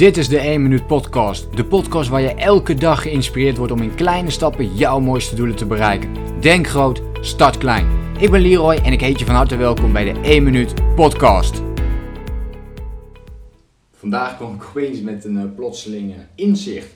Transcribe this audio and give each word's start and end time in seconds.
Dit 0.00 0.16
is 0.16 0.28
de 0.28 0.38
1 0.38 0.62
Minuut 0.62 0.86
Podcast. 0.86 1.56
De 1.56 1.64
podcast 1.64 2.08
waar 2.08 2.20
je 2.20 2.34
elke 2.34 2.74
dag 2.74 3.02
geïnspireerd 3.02 3.56
wordt 3.56 3.72
om 3.72 3.82
in 3.82 3.94
kleine 3.94 4.30
stappen 4.30 4.74
jouw 4.74 5.00
mooiste 5.00 5.34
doelen 5.34 5.56
te 5.56 5.66
bereiken. 5.66 6.40
Denk 6.40 6.66
groot, 6.66 7.02
start 7.20 7.58
klein. 7.58 7.86
Ik 8.18 8.30
ben 8.30 8.40
Leroy 8.40 8.74
en 8.74 8.92
ik 8.92 9.00
heet 9.00 9.18
je 9.18 9.24
van 9.24 9.34
harte 9.34 9.56
welkom 9.56 9.92
bij 9.92 10.12
de 10.12 10.20
1 10.20 10.42
Minuut 10.42 10.94
Podcast. 10.94 11.62
Vandaag 13.92 14.36
kwam 14.36 14.54
ik 14.54 14.64
opeens 14.64 15.00
met 15.00 15.24
een 15.24 15.36
uh, 15.36 15.54
plotseling 15.56 16.14
inzicht. 16.34 16.94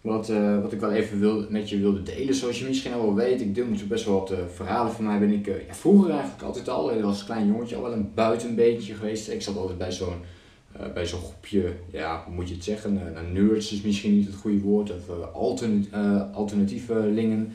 Wat, 0.00 0.28
uh, 0.28 0.62
wat 0.62 0.72
ik 0.72 0.80
wel 0.80 0.92
even 0.92 1.20
wil, 1.20 1.46
met 1.48 1.68
je 1.68 1.78
wilde 1.78 2.02
delen. 2.02 2.34
Zoals 2.34 2.58
je 2.58 2.64
misschien 2.64 2.92
al 2.92 3.02
wel 3.02 3.14
weet, 3.14 3.40
ik 3.40 3.54
deel 3.54 3.64
natuurlijk 3.64 3.92
best 3.92 4.04
wel 4.04 4.18
wat 4.18 4.32
uh, 4.32 4.38
verhalen 4.54 4.92
van 4.92 5.04
mij. 5.04 5.18
Ben 5.18 5.32
ik 5.32 5.64
vroeger 5.70 6.10
eigenlijk 6.10 6.42
altijd 6.42 6.68
al, 6.68 7.02
als 7.02 7.24
klein 7.24 7.46
jongetje, 7.46 7.76
al 7.76 7.82
wel 7.82 7.92
een 7.92 8.10
buitenbeentje 8.14 8.94
geweest. 8.94 9.28
Ik 9.28 9.42
zat 9.42 9.56
altijd 9.56 9.78
bij 9.78 9.92
zo'n 9.92 10.36
uh, 10.76 10.92
bij 10.92 11.06
zo'n 11.06 11.20
groepje, 11.20 11.72
ja, 11.90 12.22
hoe 12.26 12.34
moet 12.34 12.48
je 12.48 12.54
het 12.54 12.64
zeggen, 12.64 12.94
uh, 12.94 13.32
nerds 13.32 13.72
is 13.72 13.82
misschien 13.82 14.16
niet 14.16 14.26
het 14.26 14.34
goede 14.34 14.60
woord, 14.60 14.90
of 14.90 15.08
uh, 15.08 15.34
alternat 15.34 15.86
alternatievelingen. 16.32 17.54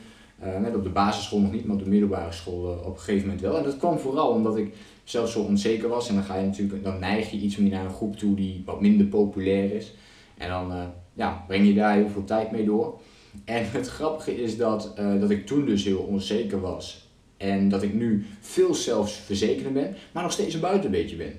net 0.61 0.75
op 0.75 0.83
de 0.83 0.89
basisschool 0.89 1.39
nog 1.39 1.51
niet, 1.51 1.65
maar 1.65 1.75
op 1.75 1.83
de 1.83 1.89
middelbare 1.89 2.31
school 2.31 2.81
op 2.85 2.93
een 2.93 2.99
gegeven 2.99 3.21
moment 3.21 3.41
wel. 3.41 3.57
En 3.57 3.63
dat 3.63 3.77
kwam 3.77 3.99
vooral 3.99 4.29
omdat 4.29 4.57
ik 4.57 4.73
zelf 5.03 5.29
zo 5.29 5.41
onzeker 5.41 5.89
was. 5.89 6.09
En 6.09 6.15
dan 6.15 6.23
ga 6.23 6.35
je 6.35 6.45
natuurlijk, 6.45 6.83
dan 6.83 6.99
neig 6.99 7.31
je 7.31 7.37
iets 7.37 7.57
meer 7.57 7.71
naar 7.71 7.85
een 7.85 7.93
groep 7.93 8.15
toe 8.15 8.35
die 8.35 8.63
wat 8.65 8.81
minder 8.81 9.05
populair 9.05 9.73
is. 9.73 9.93
En 10.37 10.49
dan 10.49 10.91
ja, 11.13 11.43
breng 11.47 11.67
je 11.67 11.73
daar 11.73 11.95
heel 11.95 12.09
veel 12.09 12.23
tijd 12.23 12.51
mee 12.51 12.65
door. 12.65 12.99
En 13.45 13.71
het 13.71 13.87
grappige 13.87 14.41
is 14.41 14.57
dat, 14.57 14.93
dat 15.19 15.29
ik 15.29 15.45
toen 15.45 15.65
dus 15.65 15.83
heel 15.83 15.99
onzeker 15.99 16.61
was. 16.61 17.07
En 17.37 17.69
dat 17.69 17.83
ik 17.83 17.93
nu 17.93 18.25
veel 18.39 18.73
zelfverzekerder 18.73 19.71
ben, 19.71 19.95
maar 20.11 20.23
nog 20.23 20.31
steeds 20.31 20.53
een 20.53 20.61
buitenbeetje 20.61 21.15
ben. 21.15 21.33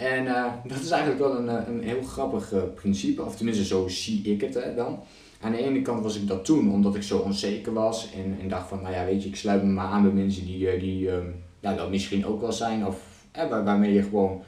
En 0.00 0.24
uh, 0.24 0.44
dat 0.66 0.80
is 0.80 0.90
eigenlijk 0.90 1.20
wel 1.22 1.38
een, 1.38 1.48
eh, 1.48 1.66
een 1.66 1.82
heel 1.82 2.02
grappig 2.02 2.52
uh, 2.52 2.62
principe, 2.74 3.22
of 3.22 3.36
tenminste 3.36 3.64
zo 3.64 3.88
zie 3.88 4.22
ik 4.22 4.40
het 4.40 4.54
hè, 4.54 4.74
dan. 4.74 4.98
Aan 5.40 5.52
de 5.52 5.64
ene 5.64 5.82
kant 5.82 6.02
was 6.02 6.16
ik 6.16 6.26
dat 6.26 6.44
toen 6.44 6.72
omdat 6.72 6.94
ik 6.94 7.02
zo 7.02 7.18
onzeker 7.18 7.72
was 7.72 8.12
en, 8.12 8.38
en 8.40 8.48
dacht 8.48 8.68
van, 8.68 8.82
nou 8.82 8.94
ja, 8.94 9.04
weet 9.04 9.22
je, 9.22 9.28
ik 9.28 9.36
sluit 9.36 9.62
me 9.62 9.70
maar 9.70 9.86
aan 9.86 10.02
bij 10.02 10.12
mensen 10.12 10.46
die, 10.46 10.78
die 10.78 11.10
um, 11.10 11.34
ja, 11.60 11.74
dat 11.74 11.90
misschien 11.90 12.26
ook 12.26 12.40
wel 12.40 12.52
zijn, 12.52 12.86
of 12.86 13.26
waar, 13.32 13.64
waarmee 13.64 13.92
je 13.92 14.02
gewoon, 14.02 14.42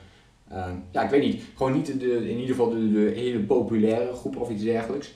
uh, 0.52 0.64
ja, 0.90 1.02
ik 1.02 1.10
weet 1.10 1.22
niet, 1.22 1.42
gewoon 1.56 1.72
niet 1.72 2.00
de, 2.00 2.30
in 2.30 2.38
ieder 2.38 2.54
geval 2.54 2.70
de 2.70 3.12
hele 3.14 3.40
populaire 3.40 4.12
groep 4.14 4.36
of 4.36 4.50
iets 4.50 4.62
dergelijks. 4.62 5.14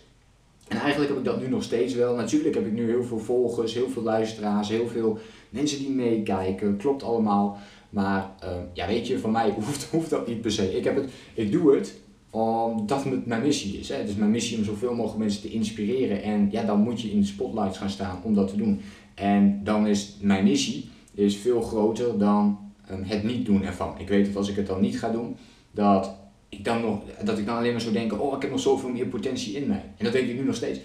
En 0.68 0.78
eigenlijk 0.78 1.08
heb 1.10 1.18
ik 1.18 1.24
dat 1.24 1.40
nu 1.40 1.48
nog 1.48 1.62
steeds 1.62 1.94
wel. 1.94 2.14
Natuurlijk 2.14 2.54
heb 2.54 2.66
ik 2.66 2.72
nu 2.72 2.88
heel 2.88 3.04
veel 3.04 3.18
volgers, 3.18 3.74
heel 3.74 3.88
veel 3.88 4.02
luisteraars, 4.02 4.68
heel 4.68 4.88
veel 4.88 5.18
mensen 5.50 5.78
die 5.78 5.90
meekijken, 5.90 6.76
klopt 6.76 7.02
allemaal. 7.02 7.58
Maar 7.96 8.30
uh, 8.44 8.50
ja, 8.72 8.86
weet 8.86 9.06
je, 9.06 9.18
van 9.18 9.30
mij 9.30 9.50
hoeft, 9.56 9.84
hoeft 9.90 10.10
dat 10.10 10.26
niet 10.26 10.40
per 10.40 10.52
se. 10.52 10.76
Ik, 10.76 10.84
heb 10.84 10.96
het, 10.96 11.10
ik 11.34 11.52
doe 11.52 11.74
het 11.74 11.94
omdat 12.30 13.04
het 13.04 13.26
mijn 13.26 13.42
missie 13.42 13.78
is. 13.78 13.88
Het 13.88 14.08
is 14.08 14.14
mijn 14.14 14.30
missie 14.30 14.58
om 14.58 14.64
zoveel 14.64 14.94
mogelijk 14.94 15.18
mensen 15.18 15.42
te 15.42 15.50
inspireren. 15.50 16.22
En 16.22 16.48
ja, 16.50 16.62
dan 16.62 16.80
moet 16.80 17.00
je 17.00 17.10
in 17.10 17.20
de 17.20 17.26
spotlights 17.26 17.78
gaan 17.78 17.90
staan 17.90 18.20
om 18.22 18.34
dat 18.34 18.48
te 18.48 18.56
doen. 18.56 18.80
En 19.14 19.60
dan 19.64 19.86
is 19.86 20.16
mijn 20.20 20.44
missie 20.44 20.88
is 21.14 21.36
veel 21.36 21.62
groter 21.62 22.18
dan 22.18 22.58
um, 22.90 23.02
het 23.02 23.22
niet 23.22 23.46
doen 23.46 23.62
ervan. 23.62 23.94
Ik 23.98 24.08
weet 24.08 24.26
dat 24.26 24.36
als 24.36 24.48
ik 24.48 24.56
het 24.56 24.66
dan 24.66 24.80
niet 24.80 24.98
ga 24.98 25.08
doen, 25.08 25.36
dat 25.70 26.14
ik 26.48 26.64
dan, 26.64 26.80
nog, 26.80 27.00
dat 27.24 27.38
ik 27.38 27.46
dan 27.46 27.56
alleen 27.56 27.72
maar 27.72 27.80
zou 27.80 27.92
denken, 27.92 28.20
oh 28.20 28.36
ik 28.36 28.42
heb 28.42 28.50
nog 28.50 28.60
zoveel 28.60 28.90
meer 28.90 29.06
potentie 29.06 29.54
in 29.54 29.66
mij. 29.66 29.84
En 29.96 30.04
dat 30.04 30.12
denk 30.12 30.28
ik 30.28 30.36
nu 30.36 30.44
nog 30.44 30.54
steeds. 30.54 30.80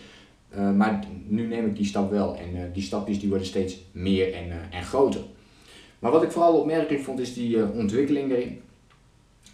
Uh, 0.55 0.71
maar 0.71 1.03
nu 1.27 1.47
neem 1.47 1.65
ik 1.65 1.75
die 1.75 1.85
stap 1.85 2.11
wel. 2.11 2.35
En 2.35 2.55
uh, 2.55 2.61
die 2.73 2.83
stapjes 2.83 3.19
die 3.19 3.29
worden 3.29 3.47
steeds 3.47 3.77
meer 3.91 4.33
en, 4.33 4.47
uh, 4.47 4.55
en 4.77 4.83
groter. 4.83 5.21
Maar 6.01 6.11
wat 6.11 6.23
ik 6.23 6.31
vooral 6.31 6.59
opmerkelijk 6.59 7.03
vond 7.03 7.19
is 7.19 7.33
die 7.33 7.57
uh, 7.57 7.77
ontwikkeling 7.77 8.31
erin. 8.31 8.59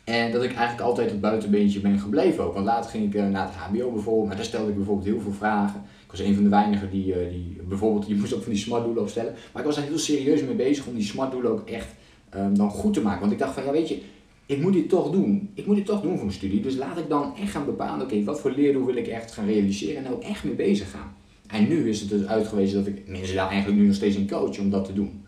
En 0.04 0.32
dat 0.32 0.44
ik 0.44 0.54
eigenlijk 0.54 0.82
altijd 0.88 1.10
het 1.10 1.22
buitenbeentje 1.22 1.80
ben 1.80 2.00
gebleven 2.00 2.44
ook. 2.44 2.54
Want 2.54 2.66
later 2.66 2.90
ging 2.90 3.06
ik 3.06 3.14
uh, 3.14 3.28
naar 3.28 3.46
het 3.46 3.56
HBO 3.56 3.92
bijvoorbeeld, 3.92 4.28
maar 4.28 4.36
daar 4.36 4.46
stelde 4.46 4.70
ik 4.70 4.76
bijvoorbeeld 4.76 5.08
heel 5.08 5.20
veel 5.20 5.32
vragen. 5.32 5.82
Ik 6.04 6.12
was 6.12 6.20
een 6.20 6.34
van 6.34 6.44
de 6.44 6.50
weinigen 6.50 6.90
die, 6.90 7.06
uh, 7.06 7.30
die 7.32 7.58
bijvoorbeeld, 7.68 8.08
je 8.08 8.16
moest 8.20 8.34
ook 8.34 8.44
van 8.44 8.52
die 8.52 8.62
smartdoelen 8.62 9.02
opstellen. 9.02 9.34
Maar 9.34 9.62
ik 9.62 9.68
was 9.68 9.76
daar 9.76 9.86
heel 9.86 9.98
serieus 9.98 10.42
mee 10.42 10.56
bezig 10.56 10.88
om 10.88 10.94
die 10.94 11.04
smartdoelen 11.04 11.52
ook 11.52 11.70
echt 11.70 11.88
um, 12.36 12.58
dan 12.58 12.70
goed 12.70 12.94
te 12.94 13.02
maken. 13.02 13.20
Want 13.20 13.32
ik 13.32 13.40
dacht 13.40 13.54
van, 13.54 13.64
ja 13.64 13.72
weet 13.72 13.90
je, 13.90 14.02
ik 14.46 14.62
moet 14.62 14.74
dit 14.74 14.90
toch 14.90 15.12
doen. 15.12 15.50
Ik 15.54 15.66
moet 15.66 15.76
dit 15.76 15.86
toch 15.86 16.02
doen 16.02 16.16
voor 16.16 16.26
mijn 16.26 16.38
studie. 16.38 16.62
Dus 16.62 16.76
laat 16.76 16.98
ik 16.98 17.10
dan 17.10 17.36
echt 17.42 17.52
gaan 17.52 17.66
bepalen, 17.66 18.06
oké, 18.06 18.24
wat 18.24 18.40
voor 18.40 18.52
leerdoel 18.52 18.86
wil 18.86 18.96
ik 18.96 19.08
echt 19.08 19.32
gaan 19.32 19.46
realiseren 19.46 20.06
en 20.06 20.12
ook 20.12 20.24
echt 20.24 20.44
mee 20.44 20.56
bezig 20.56 20.92
gaan. 20.92 21.16
En 21.48 21.68
nu 21.68 21.90
is 21.90 22.00
het 22.00 22.10
dus 22.10 22.26
uitgewezen 22.26 22.78
dat 22.78 22.94
ik 22.94 23.08
mensen 23.08 23.36
daar 23.36 23.50
eigenlijk 23.50 23.80
nu 23.80 23.86
nog 23.86 23.96
steeds 23.96 24.16
in 24.16 24.30
coach 24.30 24.60
om 24.60 24.70
dat 24.70 24.86
te 24.86 24.94
doen. 24.94 25.26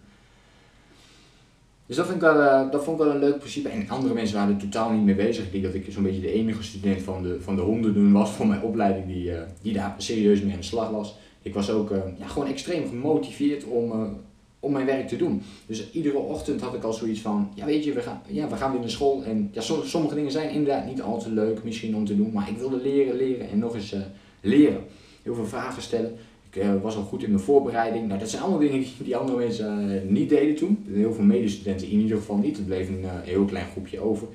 Dus 1.90 1.98
dat, 1.98 2.08
vind 2.08 2.18
ik 2.18 2.28
wel, 2.28 2.42
uh, 2.42 2.72
dat 2.72 2.84
vond 2.84 3.00
ik 3.00 3.06
wel 3.06 3.14
een 3.14 3.20
leuk 3.20 3.38
principe. 3.38 3.70
En 3.70 3.90
andere 3.90 4.14
mensen 4.14 4.36
waren 4.36 4.54
er 4.54 4.62
totaal 4.62 4.92
niet 4.92 5.04
mee 5.04 5.16
bezig. 5.16 5.54
Ik 5.54 5.64
dat 5.64 5.74
ik 5.74 5.86
zo'n 5.90 6.04
beetje 6.04 6.22
de 6.22 6.32
enige 6.32 6.64
student 6.64 7.02
van 7.02 7.24
de, 7.24 7.42
van 7.42 7.56
de 7.56 7.62
honderden 7.62 8.12
was 8.12 8.30
van 8.30 8.48
mijn 8.48 8.62
opleiding 8.62 9.08
die, 9.08 9.32
uh, 9.32 9.40
die 9.62 9.74
daar 9.74 9.96
serieus 9.98 10.42
mee 10.42 10.54
aan 10.54 10.60
de 10.60 10.66
slag 10.66 10.90
was. 10.90 11.16
Ik 11.42 11.54
was 11.54 11.70
ook 11.70 11.92
uh, 11.92 11.98
ja, 12.18 12.28
gewoon 12.28 12.48
extreem 12.48 12.88
gemotiveerd 12.88 13.64
om, 13.64 14.18
om 14.60 14.72
mijn 14.72 14.86
werk 14.86 15.08
te 15.08 15.16
doen. 15.16 15.42
Dus 15.66 15.92
iedere 15.92 16.18
ochtend 16.18 16.62
had 16.62 16.74
ik 16.74 16.84
al 16.84 16.94
zoiets 16.94 17.22
van, 17.22 17.52
ja 17.56 17.66
weet 17.66 17.84
je, 17.84 17.94
we 17.94 18.02
gaan, 18.02 18.22
ja, 18.28 18.48
we 18.48 18.56
gaan 18.56 18.72
weer 18.72 18.80
naar 18.80 18.90
school. 18.90 19.24
En 19.24 19.50
ja, 19.52 19.62
sommige 19.84 20.16
dingen 20.16 20.32
zijn 20.32 20.50
inderdaad 20.50 20.86
niet 20.86 21.02
al 21.02 21.20
te 21.20 21.32
leuk 21.32 21.64
misschien 21.64 21.96
om 21.96 22.06
te 22.06 22.16
doen. 22.16 22.32
Maar 22.34 22.50
ik 22.50 22.58
wilde 22.58 22.82
leren, 22.82 23.16
leren 23.16 23.50
en 23.50 23.60
nog 23.60 23.76
eens 23.76 23.96
leren. 24.42 24.84
Heel 25.24 25.36
veel 25.36 25.46
vragen 25.46 25.82
stellen. 25.82 26.18
Ik 26.52 26.64
uh, 26.64 26.82
was 26.82 26.96
al 26.96 27.04
goed 27.04 27.24
in 27.24 27.30
mijn 27.30 27.44
voorbereiding. 27.44 28.08
Nou, 28.08 28.20
dat 28.20 28.30
zijn 28.30 28.42
allemaal 28.42 28.60
dingen 28.60 28.86
die 29.04 29.16
andere 29.18 29.38
mensen 29.38 29.90
uh, 29.90 30.02
niet 30.12 30.30
deden 30.30 30.56
toen. 30.56 30.86
Heel 30.88 31.14
veel 31.14 31.24
medestudenten 31.24 31.88
in 31.88 32.00
ieder 32.00 32.18
geval 32.18 32.38
niet. 32.38 32.58
Er 32.58 32.64
bleef 32.64 32.88
een 32.88 33.02
uh, 33.02 33.10
heel 33.22 33.46
klein 33.46 33.68
groepje 33.72 34.00
over. 34.00 34.28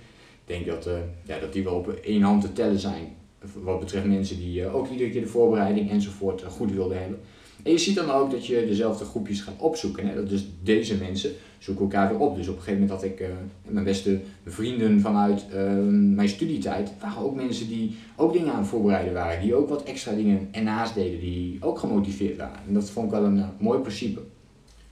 Ik 0.47 0.55
denk 0.55 0.67
dat, 0.67 0.89
ja, 1.23 1.39
dat 1.39 1.53
die 1.53 1.65
wel 1.65 1.75
op 1.75 1.89
één 1.89 2.23
hand 2.23 2.41
te 2.41 2.53
tellen 2.53 2.79
zijn. 2.79 3.17
Wat 3.63 3.81
betreft 3.81 4.07
mensen 4.07 4.37
die 4.37 4.67
ook 4.67 4.89
iedere 4.91 5.11
keer 5.11 5.21
de 5.21 5.27
voorbereiding 5.27 5.91
enzovoort 5.91 6.43
goed 6.43 6.73
wilden 6.73 7.01
hebben. 7.01 7.21
En 7.65 7.71
je 7.73 7.79
ziet 7.79 7.95
dan 7.95 8.11
ook 8.11 8.31
dat 8.31 8.47
je 8.47 8.67
dezelfde 8.67 9.05
groepjes 9.05 9.41
gaat 9.41 9.59
opzoeken. 9.59 10.07
Hè? 10.07 10.25
Dus 10.25 10.47
deze 10.63 10.97
mensen 10.97 11.33
zoeken 11.59 11.85
elkaar 11.85 12.09
weer 12.09 12.19
op. 12.19 12.37
Dus 12.37 12.49
op 12.49 12.57
een 12.57 12.63
gegeven 12.63 12.81
moment 12.81 13.01
had 13.01 13.11
ik 13.11 13.21
uh, 13.21 13.27
mijn 13.69 13.85
beste 13.85 14.21
vrienden 14.45 15.01
vanuit 15.01 15.45
uh, 15.55 15.73
mijn 16.15 16.29
studietijd. 16.29 16.93
waren 17.01 17.23
ook 17.23 17.35
mensen 17.35 17.69
die 17.69 17.97
ook 18.17 18.33
dingen 18.33 18.53
aan 18.53 18.59
het 18.59 18.69
voorbereiden 18.69 19.13
waren. 19.13 19.43
Die 19.43 19.55
ook 19.55 19.69
wat 19.69 19.83
extra 19.83 20.13
dingen 20.13 20.49
ernaast 20.51 20.95
deden. 20.95 21.21
Die 21.21 21.57
ook 21.61 21.79
gemotiveerd 21.79 22.37
waren. 22.37 22.61
En 22.69 22.75
dat 22.75 22.91
vond 22.91 23.07
ik 23.07 23.13
wel 23.13 23.25
een 23.25 23.37
uh, 23.37 23.47
mooi 23.59 23.79
principe. 23.79 24.21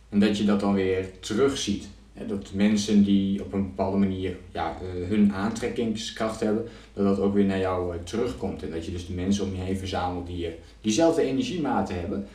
En 0.09 0.21
dat 0.21 0.39
je 0.39 0.45
dat 0.45 0.61
dan 0.61 0.75
weer 0.75 1.07
terugziet. 1.21 1.89
Hè? 2.13 2.27
Dat 2.27 2.51
mensen 2.55 3.05
die 3.05 3.43
op 3.43 3.53
een 3.53 3.63
bepaalde 3.63 3.97
manier 3.97 4.37
ja, 4.53 4.77
hun 5.09 5.33
aantrekkingskracht 5.33 6.41
hebben. 6.41 6.65
Dat 6.93 7.05
dat 7.05 7.21
ook 7.21 7.35
weer 7.35 7.45
naar 7.45 7.59
jou 7.59 7.97
terugkomt. 8.05 8.63
En 8.63 8.71
dat 8.71 8.85
je 8.85 8.93
dus 8.93 9.07
de 9.07 9.13
mensen 9.13 9.45
om 9.45 9.55
je 9.55 9.61
heen 9.61 9.79
verzamelt 9.79 10.27
die 10.27 10.49
diezelfde 10.81 11.23
energiematen 11.23 12.01
hebben. 12.01 12.27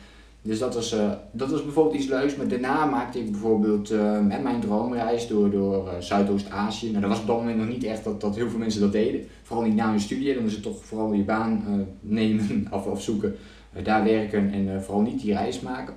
Dus 0.48 0.58
dat 0.58 0.74
was, 0.74 0.94
uh, 0.94 1.10
dat 1.32 1.50
was 1.50 1.64
bijvoorbeeld 1.64 1.94
iets 1.96 2.06
leuks. 2.06 2.36
Maar 2.36 2.48
daarna 2.48 2.84
maakte 2.84 3.18
ik 3.18 3.30
bijvoorbeeld 3.30 3.92
uh, 3.92 4.20
mijn 4.20 4.60
droomreis 4.60 5.26
door, 5.26 5.50
door 5.50 5.86
uh, 5.86 5.92
Zuidoost-Azië. 6.00 6.88
Nou, 6.88 7.00
dat 7.00 7.10
was 7.10 7.20
op 7.20 7.26
dat 7.26 7.36
moment 7.36 7.56
nog 7.56 7.68
niet 7.68 7.84
echt 7.84 8.04
dat, 8.04 8.20
dat 8.20 8.36
heel 8.36 8.50
veel 8.50 8.58
mensen 8.58 8.80
dat 8.80 8.92
deden. 8.92 9.26
Vooral 9.42 9.64
niet 9.64 9.74
na 9.74 9.90
hun 9.90 10.00
studie. 10.00 10.34
Dan 10.34 10.44
is 10.44 10.52
het 10.52 10.62
toch 10.62 10.84
vooral 10.84 11.12
je 11.12 11.22
baan 11.22 11.64
nemen 12.00 12.66
of, 12.70 12.86
of 12.86 13.02
zoeken. 13.02 13.36
daar 13.82 14.04
werken 14.04 14.52
en 14.52 14.82
vooral 14.82 15.02
niet 15.02 15.20
die 15.20 15.32
reis 15.32 15.60
maken. 15.60 15.94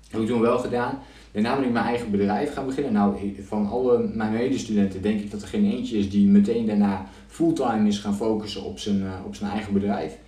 Dat 0.00 0.10
heb 0.10 0.20
ik 0.20 0.26
toen 0.26 0.40
wel 0.40 0.58
gedaan. 0.58 0.98
Daarna 1.32 1.54
ben 1.54 1.64
ik 1.64 1.72
mijn 1.72 1.84
eigen 1.84 2.10
bedrijf 2.10 2.52
gaan 2.52 2.66
beginnen. 2.66 2.92
Nou, 2.92 3.34
van 3.46 3.68
alle 3.68 4.10
mijn 4.14 4.32
medestudenten 4.32 5.02
denk 5.02 5.20
ik 5.20 5.30
dat 5.30 5.42
er 5.42 5.48
geen 5.48 5.70
eentje 5.70 5.98
is 5.98 6.10
die 6.10 6.28
meteen 6.28 6.66
daarna 6.66 7.06
fulltime 7.26 7.88
is 7.88 7.98
gaan 7.98 8.16
focussen 8.16 8.64
op 8.64 8.78
zijn, 8.78 9.02
op 9.26 9.34
zijn 9.34 9.50
eigen 9.50 9.72
bedrijf. 9.72 10.18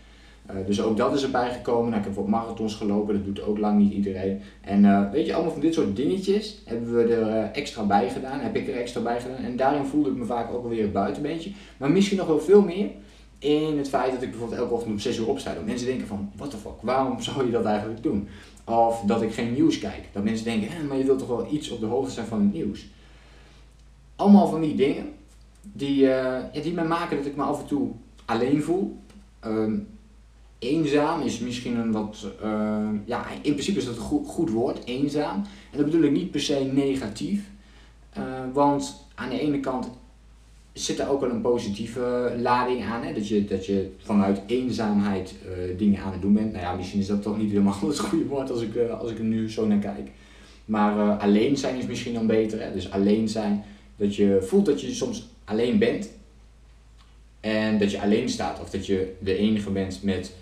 Uh, 0.51 0.67
dus 0.67 0.83
ook 0.83 0.97
dat 0.97 1.15
is 1.15 1.23
erbij 1.23 1.53
gekomen. 1.53 1.91
Nou, 1.91 1.99
ik 1.99 2.07
heb 2.07 2.15
wat 2.15 2.27
marathons 2.27 2.75
gelopen, 2.75 3.15
dat 3.15 3.25
doet 3.25 3.43
ook 3.43 3.59
lang 3.59 3.79
niet 3.79 3.93
iedereen. 3.93 4.41
En 4.61 4.85
uh, 4.85 5.11
weet 5.11 5.27
je, 5.27 5.35
allemaal 5.35 5.53
van 5.53 5.61
dit 5.61 5.75
soort 5.75 5.97
dingetjes 5.97 6.59
hebben 6.65 6.95
we 6.95 7.03
er 7.03 7.29
uh, 7.29 7.57
extra 7.57 7.83
bij 7.83 8.11
gedaan, 8.11 8.41
heb 8.41 8.57
ik 8.57 8.69
er 8.69 8.77
extra 8.77 9.01
bij 9.01 9.21
gedaan. 9.21 9.45
En 9.45 9.57
daarin 9.57 9.85
voelde 9.85 10.11
ik 10.11 10.17
me 10.17 10.25
vaak 10.25 10.53
ook 10.53 10.63
alweer 10.63 10.83
het 10.83 10.93
buitenbeentje. 10.93 11.51
Maar 11.77 11.91
misschien 11.91 12.19
nog 12.19 12.27
wel 12.27 12.41
veel 12.41 12.63
meer 12.63 12.91
in 13.39 13.79
het 13.79 13.89
feit 13.89 14.13
dat 14.13 14.23
ik 14.23 14.31
bijvoorbeeld 14.31 14.61
elke 14.61 14.75
ochtend 14.75 14.93
om 14.93 14.99
6 14.99 15.19
uur 15.19 15.29
opsta. 15.29 15.55
Dat 15.55 15.65
mensen 15.65 15.87
denken 15.87 16.07
van, 16.07 16.31
what 16.37 16.51
the 16.51 16.57
fuck, 16.57 16.81
waarom 16.81 17.21
zou 17.23 17.47
je 17.47 17.53
dat 17.53 17.65
eigenlijk 17.65 18.03
doen? 18.03 18.29
Of 18.65 19.01
dat 19.01 19.23
ik 19.23 19.33
geen 19.33 19.53
nieuws 19.53 19.79
kijk. 19.79 20.09
Dat 20.13 20.25
mensen 20.25 20.45
denken, 20.45 20.69
eh, 20.69 20.89
maar 20.89 20.97
je 20.97 21.05
wilt 21.05 21.19
toch 21.19 21.29
wel 21.29 21.47
iets 21.51 21.71
op 21.71 21.81
de 21.81 21.87
hoogte 21.87 22.13
zijn 22.13 22.27
van 22.27 22.41
het 22.41 22.53
nieuws. 22.53 22.87
Allemaal 24.17 24.49
van 24.49 24.61
die 24.61 24.75
dingen 24.75 25.07
die, 25.63 25.97
ja, 25.97 26.51
die 26.63 26.73
mij 26.73 26.85
maken 26.85 27.17
dat 27.17 27.27
ik 27.27 27.37
me 27.37 27.43
af 27.43 27.61
en 27.61 27.67
toe 27.67 27.91
alleen 28.25 28.63
voel. 28.63 28.97
Um, 29.45 29.87
eenzaam 30.69 31.23
is 31.23 31.39
misschien 31.39 31.77
een 31.77 31.93
wat, 31.93 32.27
uh, 32.45 32.89
ja, 33.05 33.27
in 33.43 33.53
principe 33.53 33.79
is 33.79 33.85
dat 33.85 33.97
een 33.97 34.25
goed, 34.25 34.51
woord, 34.51 34.85
eenzaam. 34.85 35.37
En 35.71 35.77
dat 35.77 35.85
bedoel 35.85 36.03
ik 36.03 36.11
niet 36.11 36.31
per 36.31 36.41
se 36.41 36.71
negatief, 36.73 37.51
uh, 38.19 38.23
want 38.53 39.07
aan 39.15 39.29
de 39.29 39.41
ene 39.41 39.61
kant 39.61 39.89
zit 40.73 40.99
er 40.99 41.09
ook 41.09 41.21
wel 41.21 41.31
een 41.31 41.41
positieve 41.41 42.35
lading 42.39 42.85
aan, 42.85 43.03
hè? 43.03 43.13
Dat, 43.13 43.29
je, 43.29 43.45
dat 43.45 43.67
je 43.67 43.91
vanuit 43.99 44.41
eenzaamheid 44.47 45.35
uh, 45.45 45.79
dingen 45.79 46.03
aan 46.03 46.13
het 46.13 46.23
doen 46.23 46.35
bent. 46.35 46.53
Nou 46.53 46.65
ja, 46.65 46.75
misschien 46.75 47.01
is 47.01 47.07
dat 47.07 47.23
toch 47.23 47.39
niet 47.39 47.51
helemaal 47.51 47.81
het 47.87 47.99
goede 47.99 48.27
woord 48.27 48.51
als 48.51 48.61
ik, 48.61 48.91
als 48.91 49.11
ik 49.11 49.19
er 49.19 49.25
nu 49.25 49.51
zo 49.51 49.67
naar 49.67 49.79
kijk. 49.79 50.11
Maar 50.65 51.17
alleen 51.17 51.57
zijn 51.57 51.77
is 51.77 51.87
misschien 51.87 52.15
dan 52.15 52.27
beter, 52.27 52.61
hè? 52.61 52.73
dus 52.73 52.91
alleen 52.91 53.29
zijn, 53.29 53.65
dat 53.97 54.17
je 54.17 54.39
voelt 54.43 54.67
dat 54.67 54.81
je 54.81 54.95
soms 54.95 55.29
alleen 55.45 55.79
bent 55.79 56.11
En 57.41 57.79
dat 57.79 57.91
je 57.91 58.01
alleen 58.01 58.29
staat 58.29 58.61
of 58.61 58.71
dat 58.71 58.87
je 58.87 59.15
de 59.19 59.37
enige 59.37 59.71
bent 59.71 60.03
met 60.03 60.33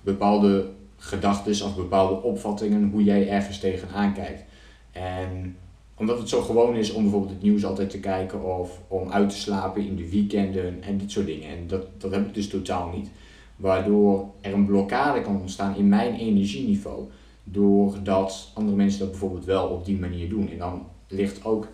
bepaalde 0.00 0.70
gedachten 0.96 1.66
of 1.66 1.76
bepaalde 1.76 2.22
opvattingen 2.22 2.90
hoe 2.90 3.04
jij 3.04 3.28
ergens 3.28 3.58
tegenaan 3.58 4.14
kijkt. 4.14 4.44
En 4.92 5.56
omdat 5.96 6.18
het 6.18 6.28
zo 6.28 6.42
gewoon 6.42 6.76
is 6.76 6.92
om 6.92 7.02
bijvoorbeeld 7.02 7.32
het 7.32 7.42
nieuws 7.42 7.64
altijd 7.64 7.90
te 7.90 8.00
kijken 8.00 8.58
of 8.58 8.80
om 8.88 9.12
uit 9.12 9.28
te 9.28 9.36
slapen 9.36 9.86
in 9.86 9.96
de 9.96 10.10
weekenden 10.10 10.82
en 10.82 10.98
dit 10.98 11.10
soort 11.10 11.26
dingen. 11.26 11.48
En 11.48 11.66
dat, 11.66 11.86
dat 11.98 12.10
heb 12.10 12.26
ik 12.26 12.34
dus 12.34 12.48
totaal 12.48 12.90
niet. 12.94 13.10
Waardoor 13.56 14.28
er 14.40 14.52
een 14.52 14.66
blokkade 14.66 15.20
kan 15.20 15.40
ontstaan 15.40 15.76
in 15.76 15.88
mijn 15.88 16.14
energieniveau. 16.14 17.04
Doordat 17.44 18.50
andere 18.54 18.76
mensen 18.76 18.98
dat 18.98 19.10
bijvoorbeeld 19.10 19.44
wel 19.44 19.66
op 19.66 19.84
die 19.84 19.98
manier 19.98 20.28
doen. 20.28 20.50
En 20.50 20.58
dan 20.58 20.86
ligt 21.08 21.44
ook 21.44 21.68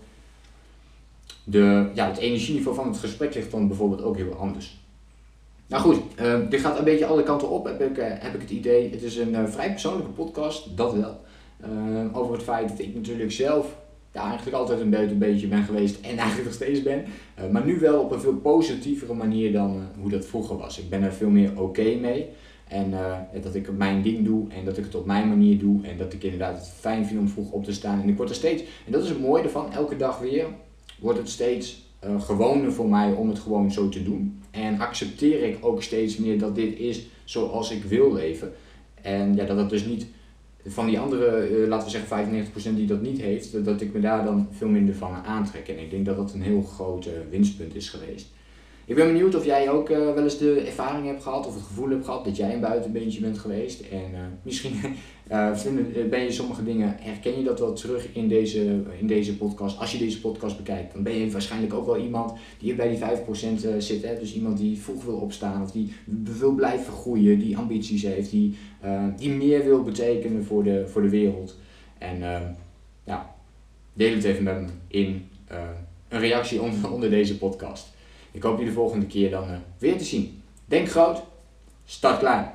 de, 1.45 1.91
ja, 1.95 2.07
het 2.09 2.19
energieniveau 2.19 2.77
van 2.77 2.89
het 2.89 2.99
gesprek 2.99 3.35
ligt 3.35 3.51
dan 3.51 3.69
bijvoorbeeld 3.69 4.03
ook 4.03 4.17
heel 4.17 4.35
anders. 4.35 4.80
Nou 5.71 5.83
goed, 5.83 6.01
uh, 6.21 6.39
dit 6.49 6.61
gaat 6.61 6.79
een 6.79 6.85
beetje 6.85 7.07
alle 7.07 7.23
kanten 7.23 7.51
op, 7.51 7.65
heb 7.65 7.81
ik, 7.81 7.99
uh, 7.99 8.05
heb 8.09 8.35
ik 8.35 8.41
het 8.41 8.51
idee. 8.51 8.91
Het 8.91 9.03
is 9.03 9.17
een 9.17 9.33
uh, 9.33 9.47
vrij 9.47 9.71
persoonlijke 9.71 10.11
podcast, 10.11 10.77
dat 10.77 10.95
wel. 10.95 11.21
over 12.13 12.33
het 12.33 12.43
feit 12.43 12.69
dat 12.69 12.79
ik 12.79 12.95
natuurlijk 12.95 13.33
zelf 13.33 13.77
ja, 14.13 14.27
eigenlijk 14.27 14.57
altijd 14.57 14.81
een 14.81 14.91
beetje, 14.91 15.11
een 15.11 15.19
beetje 15.19 15.47
ben 15.47 15.65
geweest 15.65 16.01
en 16.01 16.17
eigenlijk 16.25 16.45
nog 16.45 16.53
steeds 16.55 16.83
ben. 16.83 17.05
maar 17.51 17.65
nu 17.65 17.79
wel 17.79 18.01
op 18.01 18.11
een 18.13 18.21
veel 18.21 18.35
positievere 18.35 19.15
manier 19.15 19.53
dan 19.53 19.83
hoe 20.01 20.11
dat 20.11 20.27
vroeger 20.27 20.57
was. 20.57 20.79
Ik 20.79 20.91
ben 20.91 21.03
er 21.03 21.13
veel 21.13 21.31
meer 21.31 21.61
oké 21.61 21.95
mee. 21.95 22.29
En 22.69 22.95
dat 23.43 23.55
ik 23.55 23.73
mijn 23.73 24.03
ding 24.03 24.25
doe 24.25 24.49
en 24.49 24.65
dat 24.65 24.79
ik 24.79 24.85
het 24.85 24.95
op 24.95 25.07
mijn 25.07 25.29
manier 25.29 25.59
doe. 25.59 25.87
En 25.87 25.97
dat 25.97 26.13
ik 26.13 26.23
inderdaad 26.23 26.57
het 26.57 26.73
fijn 26.79 27.07
vind 27.07 27.21
om 27.21 27.29
vroeg 27.29 27.51
op 27.51 27.65
te 27.65 27.73
staan. 27.73 28.03
En 28.03 28.09
ik 28.09 28.17
word 28.17 28.29
er 28.29 28.35
steeds, 28.35 28.63
en 28.87 28.93
dat 28.93 29.03
is 29.03 29.09
het 29.09 29.21
mooie 29.21 29.43
ervan, 29.43 29.73
elke 29.73 29.97
dag 29.97 30.19
weer 30.19 30.47
wordt 30.99 31.19
het 31.19 31.29
steeds 31.29 31.90
uh, 32.05 32.71
voor 32.71 32.89
mij 32.89 33.13
om 33.13 33.29
het 33.29 33.39
gewoon 33.39 33.73
zo 33.73 33.89
te 33.89 34.03
doen. 34.03 34.43
En 34.51 34.81
accepteer 34.81 35.43
ik 35.43 35.59
ook 35.61 35.83
steeds 35.83 36.17
meer 36.17 36.39
dat 36.39 36.55
dit 36.55 36.79
is 36.79 37.07
zoals 37.25 37.71
ik 37.71 37.85
wil 37.85 38.13
leven. 38.13 38.53
En 39.03 39.35
ja, 39.35 39.45
dat 39.45 39.57
het 39.57 39.71
dus 39.71 39.85
niet 39.85 40.07
van 40.67 40.87
die 40.87 40.99
andere, 40.99 41.51
uh, 41.51 41.69
laten 41.69 41.87
we 41.87 41.93
zeggen 41.93 42.47
95% 42.73 42.77
die 42.77 42.87
dat 42.87 43.03
niet 43.03 43.21
heeft, 43.21 43.65
dat 43.65 43.81
ik 43.81 43.93
me 43.93 44.01
daar 44.01 44.25
dan 44.25 44.49
veel 44.51 44.69
minder 44.69 44.95
van 44.95 45.15
aantrek. 45.15 45.69
En 45.69 45.79
ik 45.79 45.91
denk 45.91 46.07
dat 46.07 46.17
dat 46.17 46.33
een 46.33 46.43
heel 46.43 46.63
groot 46.63 47.07
uh, 47.07 47.13
winstpunt 47.31 47.75
is 47.75 47.89
geweest. 47.89 48.27
Ik 48.91 48.97
ben 48.97 49.07
benieuwd 49.07 49.35
of 49.35 49.45
jij 49.45 49.71
ook 49.71 49.91
uh, 49.91 49.99
wel 49.99 50.23
eens 50.23 50.39
de 50.39 50.61
ervaring 50.61 51.07
hebt 51.07 51.23
gehad 51.23 51.47
of 51.47 51.55
het 51.55 51.63
gevoel 51.63 51.89
hebt 51.89 52.05
gehad 52.05 52.25
dat 52.25 52.37
jij 52.37 52.55
een 52.55 52.61
buitenbeentje 52.61 53.21
bent 53.21 53.39
geweest. 53.39 53.81
En 53.81 54.11
uh, 54.13 54.21
misschien 54.43 54.75
uh, 55.31 55.51
ben 56.11 56.23
je 56.23 56.33
sommige 56.33 56.65
dingen, 56.65 56.97
herken 57.01 57.39
je 57.39 57.45
dat 57.45 57.59
wel 57.59 57.73
terug 57.73 58.15
in 58.15 58.29
deze, 58.29 58.83
in 58.99 59.07
deze 59.07 59.37
podcast. 59.37 59.79
Als 59.79 59.93
je 59.93 59.99
deze 59.99 60.21
podcast 60.21 60.57
bekijkt, 60.57 60.93
dan 60.93 61.03
ben 61.03 61.13
je 61.13 61.31
waarschijnlijk 61.31 61.75
ook 61.75 61.87
wel 61.87 61.97
iemand 61.97 62.39
die 62.59 62.75
bij 62.75 62.89
die 62.89 62.99
5% 62.99 63.77
zit. 63.79 64.03
Hè? 64.03 64.19
Dus 64.19 64.35
iemand 64.35 64.59
die 64.59 64.79
vroeg 64.79 65.05
wil 65.05 65.17
opstaan 65.17 65.63
of 65.63 65.71
die 65.71 65.93
wil 66.39 66.53
blijven 66.53 66.93
groeien, 66.93 67.39
die 67.39 67.57
ambities 67.57 68.03
heeft, 68.03 68.31
die, 68.31 68.57
die 69.17 69.31
meer 69.31 69.65
wil 69.65 69.83
betekenen 69.83 70.45
voor 70.45 70.65
de, 70.65 70.87
voor 70.87 71.03
de 71.03 71.11
wereld. 71.11 71.59
En 71.99 72.19
ja, 73.05 73.35
deel 73.93 74.15
het 74.15 74.25
even 74.25 74.45
met 74.45 74.61
me 74.61 74.67
in 74.87 75.29
een 76.09 76.21
reactie 76.21 76.63
onder, 76.63 76.93
onder 76.95 77.11
deze 77.11 77.39
podcast. 77.39 77.99
Ik 78.33 78.43
hoop 78.43 78.59
je 78.59 78.65
de 78.65 78.73
volgende 78.73 79.07
keer 79.07 79.31
dan 79.31 79.51
uh, 79.51 79.57
weer 79.79 79.99
te 79.99 80.05
zien. 80.05 80.43
Denk 80.65 80.91
groot, 80.91 81.23
start 81.85 82.19
klein. 82.19 82.51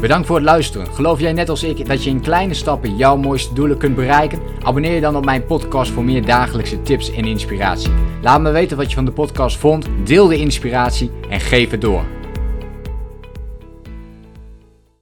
Bedankt 0.00 0.26
voor 0.26 0.36
het 0.36 0.44
luisteren. 0.44 0.86
Geloof 0.86 1.20
jij 1.20 1.32
net 1.32 1.48
als 1.48 1.62
ik 1.62 1.86
dat 1.86 2.04
je 2.04 2.10
in 2.10 2.20
kleine 2.20 2.54
stappen 2.54 2.96
jouw 2.96 3.16
mooiste 3.16 3.54
doelen 3.54 3.78
kunt 3.78 3.94
bereiken? 3.94 4.40
Abonneer 4.62 4.94
je 4.94 5.00
dan 5.00 5.16
op 5.16 5.24
mijn 5.24 5.44
podcast 5.44 5.90
voor 5.90 6.04
meer 6.04 6.24
dagelijkse 6.24 6.82
tips 6.82 7.10
en 7.10 7.24
inspiratie. 7.24 7.90
Laat 8.22 8.40
me 8.40 8.50
weten 8.50 8.76
wat 8.76 8.88
je 8.88 8.94
van 8.94 9.04
de 9.04 9.12
podcast 9.12 9.56
vond, 9.56 9.86
deel 10.04 10.26
de 10.26 10.36
inspiratie 10.36 11.10
en 11.28 11.40
geef 11.40 11.70
het 11.70 11.80
door. 11.80 12.17